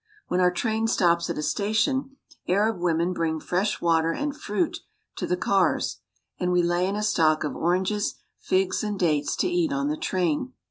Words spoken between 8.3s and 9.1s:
figs, and